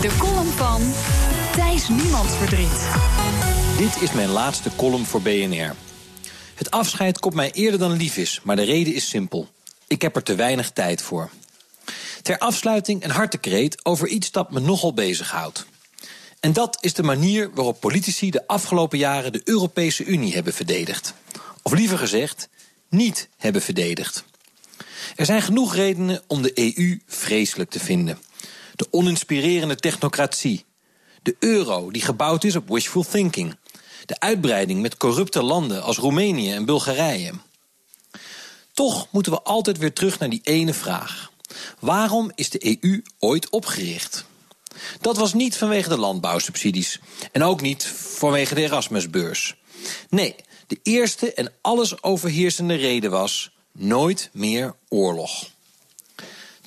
De 0.00 0.16
column 0.18 0.50
van 0.50 0.92
Thijs 1.52 1.88
Niemandsverdriet. 1.88 2.88
Dit 3.78 4.02
is 4.02 4.12
mijn 4.12 4.28
laatste 4.28 4.70
column 4.76 5.06
voor 5.06 5.22
BNR. 5.22 5.74
Het 6.54 6.70
afscheid 6.70 7.18
komt 7.18 7.34
mij 7.34 7.50
eerder 7.52 7.78
dan 7.78 7.92
lief 7.92 8.16
is, 8.16 8.40
maar 8.44 8.56
de 8.56 8.62
reden 8.62 8.94
is 8.94 9.08
simpel. 9.08 9.48
Ik 9.86 10.02
heb 10.02 10.16
er 10.16 10.22
te 10.22 10.34
weinig 10.34 10.70
tijd 10.70 11.02
voor. 11.02 11.30
Ter 12.22 12.38
afsluiting 12.38 13.04
een 13.04 13.10
hartekreet 13.10 13.84
over 13.84 14.08
iets 14.08 14.30
dat 14.30 14.50
me 14.50 14.60
nogal 14.60 14.94
bezighoudt. 14.94 15.66
En 16.40 16.52
dat 16.52 16.78
is 16.80 16.94
de 16.94 17.02
manier 17.02 17.50
waarop 17.54 17.80
politici 17.80 18.30
de 18.30 18.46
afgelopen 18.46 18.98
jaren 18.98 19.32
de 19.32 19.40
Europese 19.44 20.04
Unie 20.04 20.34
hebben 20.34 20.52
verdedigd. 20.52 21.14
Of 21.62 21.72
liever 21.72 21.98
gezegd, 21.98 22.48
niet 22.88 23.28
hebben 23.36 23.62
verdedigd. 23.62 24.24
Er 25.16 25.24
zijn 25.24 25.42
genoeg 25.42 25.74
redenen 25.74 26.22
om 26.26 26.42
de 26.42 26.76
EU 26.76 27.00
vreselijk 27.06 27.70
te 27.70 27.80
vinden. 27.80 28.18
De 28.78 28.86
oninspirerende 28.90 29.76
technocratie. 29.76 30.64
De 31.22 31.36
euro 31.38 31.90
die 31.90 32.02
gebouwd 32.02 32.44
is 32.44 32.56
op 32.56 32.68
wishful 32.68 33.02
thinking. 33.02 33.56
De 34.06 34.20
uitbreiding 34.20 34.80
met 34.80 34.96
corrupte 34.96 35.42
landen 35.42 35.82
als 35.82 35.96
Roemenië 35.96 36.52
en 36.52 36.64
Bulgarije. 36.64 37.32
Toch 38.72 39.08
moeten 39.10 39.32
we 39.32 39.42
altijd 39.42 39.78
weer 39.78 39.92
terug 39.92 40.18
naar 40.18 40.28
die 40.28 40.40
ene 40.42 40.74
vraag. 40.74 41.30
Waarom 41.78 42.32
is 42.34 42.50
de 42.50 42.76
EU 42.80 43.02
ooit 43.18 43.50
opgericht? 43.50 44.24
Dat 45.00 45.16
was 45.16 45.34
niet 45.34 45.56
vanwege 45.56 45.88
de 45.88 45.98
landbouwsubsidies 45.98 47.00
en 47.32 47.42
ook 47.42 47.60
niet 47.60 47.84
vanwege 47.94 48.54
de 48.54 48.60
Erasmusbeurs. 48.60 49.56
Nee, 50.08 50.34
de 50.66 50.78
eerste 50.82 51.34
en 51.34 51.52
alles 51.60 52.02
overheersende 52.02 52.74
reden 52.74 53.10
was 53.10 53.50
nooit 53.72 54.30
meer 54.32 54.74
oorlog. 54.88 55.56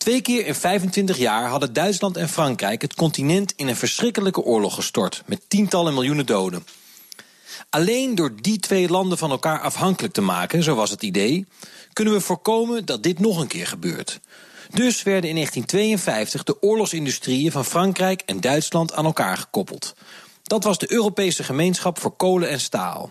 Twee 0.00 0.20
keer 0.20 0.46
in 0.46 0.54
25 0.54 1.16
jaar 1.16 1.48
hadden 1.48 1.72
Duitsland 1.72 2.16
en 2.16 2.28
Frankrijk 2.28 2.82
het 2.82 2.94
continent 2.94 3.52
in 3.56 3.68
een 3.68 3.76
verschrikkelijke 3.76 4.42
oorlog 4.42 4.74
gestort, 4.74 5.22
met 5.26 5.40
tientallen 5.48 5.94
miljoenen 5.94 6.26
doden. 6.26 6.66
Alleen 7.70 8.14
door 8.14 8.36
die 8.42 8.58
twee 8.58 8.88
landen 8.88 9.18
van 9.18 9.30
elkaar 9.30 9.60
afhankelijk 9.60 10.14
te 10.14 10.20
maken, 10.20 10.62
zo 10.62 10.74
was 10.74 10.90
het 10.90 11.02
idee, 11.02 11.46
kunnen 11.92 12.14
we 12.14 12.20
voorkomen 12.20 12.84
dat 12.84 13.02
dit 13.02 13.18
nog 13.18 13.40
een 13.40 13.46
keer 13.46 13.66
gebeurt. 13.66 14.20
Dus 14.70 15.02
werden 15.02 15.30
in 15.30 15.34
1952 15.34 16.44
de 16.44 16.62
oorlogsindustrieën 16.62 17.52
van 17.52 17.64
Frankrijk 17.64 18.22
en 18.26 18.40
Duitsland 18.40 18.92
aan 18.92 19.04
elkaar 19.04 19.36
gekoppeld. 19.36 19.94
Dat 20.42 20.64
was 20.64 20.78
de 20.78 20.92
Europese 20.92 21.44
gemeenschap 21.44 21.98
voor 21.98 22.16
kolen 22.16 22.48
en 22.48 22.60
staal. 22.60 23.10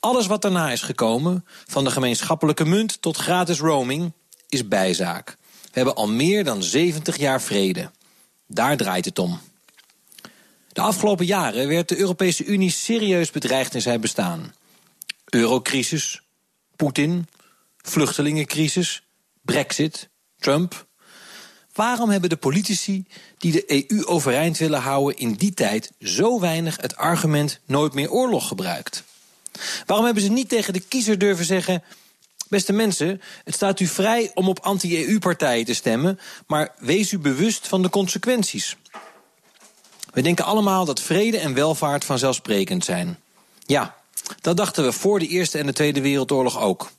Alles 0.00 0.26
wat 0.26 0.42
daarna 0.42 0.70
is 0.70 0.82
gekomen, 0.82 1.44
van 1.66 1.84
de 1.84 1.90
gemeenschappelijke 1.90 2.64
munt 2.64 3.02
tot 3.02 3.16
gratis 3.16 3.60
roaming, 3.60 4.12
is 4.48 4.68
bijzaak. 4.68 5.36
We 5.74 5.80
hebben 5.80 5.94
al 5.94 6.08
meer 6.08 6.44
dan 6.44 6.62
70 6.62 7.16
jaar 7.16 7.42
vrede. 7.42 7.90
Daar 8.46 8.76
draait 8.76 9.04
het 9.04 9.18
om. 9.18 9.40
De 10.72 10.80
afgelopen 10.80 11.26
jaren 11.26 11.68
werd 11.68 11.88
de 11.88 11.96
Europese 11.96 12.44
Unie 12.44 12.70
serieus 12.70 13.30
bedreigd 13.30 13.74
in 13.74 13.82
zijn 13.82 14.00
bestaan. 14.00 14.54
Eurocrisis, 15.24 16.22
Poetin, 16.76 17.28
vluchtelingencrisis, 17.76 19.02
Brexit, 19.42 20.08
Trump. 20.38 20.86
Waarom 21.72 22.10
hebben 22.10 22.30
de 22.30 22.36
politici 22.36 23.06
die 23.38 23.52
de 23.52 23.64
EU 23.88 24.04
overeind 24.04 24.58
willen 24.58 24.80
houden 24.80 25.16
in 25.18 25.32
die 25.32 25.54
tijd 25.54 25.92
zo 26.00 26.40
weinig 26.40 26.76
het 26.80 26.96
argument 26.96 27.60
nooit 27.66 27.94
meer 27.94 28.10
oorlog 28.10 28.48
gebruikt? 28.48 29.04
Waarom 29.86 30.04
hebben 30.04 30.22
ze 30.22 30.30
niet 30.30 30.48
tegen 30.48 30.72
de 30.72 30.80
kiezer 30.80 31.18
durven 31.18 31.44
zeggen: 31.44 31.82
Beste 32.48 32.72
mensen, 32.72 33.20
het 33.44 33.54
staat 33.54 33.80
u 33.80 33.86
vrij 33.86 34.30
om 34.34 34.48
op 34.48 34.60
anti-EU-partijen 34.60 35.64
te 35.64 35.74
stemmen, 35.74 36.18
maar 36.46 36.74
wees 36.78 37.12
u 37.12 37.18
bewust 37.18 37.68
van 37.68 37.82
de 37.82 37.90
consequenties. 37.90 38.76
We 40.12 40.22
denken 40.22 40.44
allemaal 40.44 40.84
dat 40.84 41.00
vrede 41.00 41.38
en 41.38 41.54
welvaart 41.54 42.04
vanzelfsprekend 42.04 42.84
zijn. 42.84 43.18
Ja, 43.66 43.96
dat 44.40 44.56
dachten 44.56 44.84
we 44.84 44.92
voor 44.92 45.18
de 45.18 45.28
Eerste 45.28 45.58
en 45.58 45.66
de 45.66 45.72
Tweede 45.72 46.00
Wereldoorlog 46.00 46.60
ook. 46.60 46.90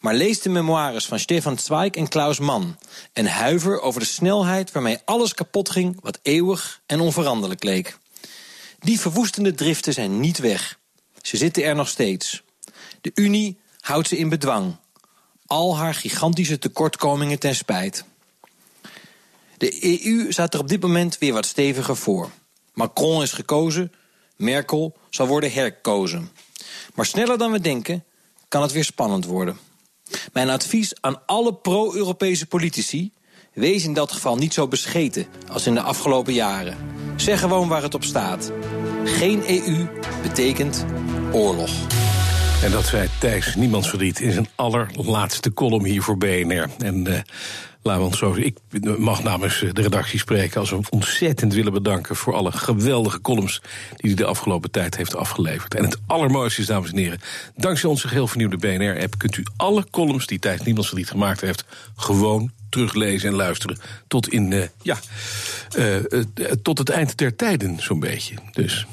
Maar 0.00 0.14
lees 0.14 0.40
de 0.40 0.48
memoires 0.48 1.06
van 1.06 1.18
Stefan 1.18 1.58
Zweig 1.58 1.90
en 1.90 2.08
Klaus 2.08 2.38
Mann 2.38 2.78
en 3.12 3.26
huiver 3.26 3.80
over 3.80 4.00
de 4.00 4.06
snelheid 4.06 4.72
waarmee 4.72 4.98
alles 5.04 5.34
kapot 5.34 5.70
ging 5.70 5.98
wat 6.00 6.18
eeuwig 6.22 6.80
en 6.86 7.00
onveranderlijk 7.00 7.62
leek. 7.62 7.98
Die 8.78 9.00
verwoestende 9.00 9.54
driften 9.54 9.92
zijn 9.92 10.20
niet 10.20 10.38
weg. 10.38 10.78
Ze 11.22 11.36
zitten 11.36 11.64
er 11.64 11.74
nog 11.74 11.88
steeds. 11.88 12.42
De 13.00 13.10
Unie 13.14 13.58
houdt 13.80 14.08
ze 14.08 14.18
in 14.18 14.28
bedwang. 14.28 14.76
Al 15.48 15.76
haar 15.76 15.94
gigantische 15.94 16.58
tekortkomingen 16.58 17.38
ten 17.38 17.54
spijt. 17.54 18.04
De 19.56 19.84
EU 20.06 20.32
staat 20.32 20.54
er 20.54 20.60
op 20.60 20.68
dit 20.68 20.80
moment 20.80 21.18
weer 21.18 21.32
wat 21.32 21.46
steviger 21.46 21.96
voor. 21.96 22.30
Macron 22.72 23.22
is 23.22 23.32
gekozen, 23.32 23.92
Merkel 24.36 24.96
zal 25.10 25.26
worden 25.26 25.52
herkozen. 25.52 26.30
Maar 26.94 27.06
sneller 27.06 27.38
dan 27.38 27.52
we 27.52 27.60
denken 27.60 28.04
kan 28.48 28.62
het 28.62 28.72
weer 28.72 28.84
spannend 28.84 29.24
worden. 29.24 29.58
Mijn 30.32 30.50
advies 30.50 30.92
aan 31.00 31.26
alle 31.26 31.54
pro-Europese 31.54 32.46
politici: 32.46 33.12
wees 33.52 33.84
in 33.84 33.92
dat 33.92 34.12
geval 34.12 34.36
niet 34.36 34.54
zo 34.54 34.68
bescheten 34.68 35.26
als 35.52 35.66
in 35.66 35.74
de 35.74 35.82
afgelopen 35.82 36.32
jaren. 36.32 36.76
Zeg 37.16 37.40
gewoon 37.40 37.68
waar 37.68 37.82
het 37.82 37.94
op 37.94 38.04
staat. 38.04 38.52
Geen 39.04 39.42
EU 39.46 39.86
betekent 40.22 40.84
oorlog. 41.32 41.70
En 42.62 42.70
dat 42.70 42.86
zei 42.86 43.08
Thijs 43.18 43.54
Niemands 43.54 43.88
Verdriet 43.88 44.20
in 44.20 44.32
zijn 44.32 44.48
allerlaatste 44.54 45.52
column 45.52 45.84
hier 45.84 46.02
voor 46.02 46.18
BNR. 46.18 46.68
En 46.78 47.08
uh, 47.08 47.18
laten 47.82 48.10
we 48.10 48.16
zo 48.16 48.34
ik 48.34 48.58
mag 48.98 49.22
namens 49.22 49.64
de 49.72 49.82
redactie 49.82 50.18
spreken 50.18 50.60
als 50.60 50.70
we 50.70 50.80
ontzettend 50.90 51.54
willen 51.54 51.72
bedanken 51.72 52.16
voor 52.16 52.34
alle 52.34 52.52
geweldige 52.52 53.20
columns 53.20 53.62
die 53.96 54.10
hij 54.10 54.14
de 54.14 54.24
afgelopen 54.24 54.70
tijd 54.70 54.96
heeft 54.96 55.16
afgeleverd. 55.16 55.74
En 55.74 55.84
het 55.84 55.98
allermooiste 56.06 56.60
is, 56.60 56.66
dames 56.66 56.90
en 56.90 56.96
heren, 56.96 57.20
dankzij 57.56 57.90
onze 57.90 58.08
geheel 58.08 58.26
vernieuwde 58.26 58.56
BNR-app 58.56 59.18
kunt 59.18 59.36
u 59.36 59.42
alle 59.56 59.86
columns 59.90 60.26
die 60.26 60.38
Thijs 60.38 60.62
Niemands 60.62 60.88
Verdriet 60.88 61.10
gemaakt 61.10 61.40
heeft 61.40 61.64
gewoon 61.96 62.50
teruglezen 62.70 63.28
en 63.28 63.34
luisteren 63.34 63.78
tot 64.08 64.28
in 64.28 64.50
uh, 64.50 64.62
ja 64.82 64.98
tot 66.62 66.78
het 66.78 66.88
eind 66.88 67.18
der 67.18 67.36
tijden 67.36 67.82
zo'n 67.82 68.00
beetje. 68.00 68.34
Dus 68.52 68.86